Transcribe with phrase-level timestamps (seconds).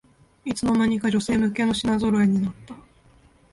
[0.45, 2.73] いつの間にか女性向けの品ぞろえになった